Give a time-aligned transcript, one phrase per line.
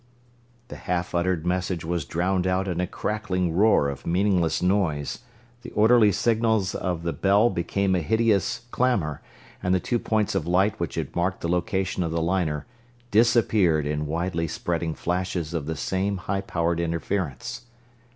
[0.69, 5.19] The half uttered message was drowned out in a crackling roar of meaningless noise,
[5.61, 9.21] the orderly signals of the bell became a hideous clamor,
[9.61, 12.65] and the two points of light which had marked the location of the liner
[13.11, 17.67] disappeared in widely spreading flashes of the same high powered interference.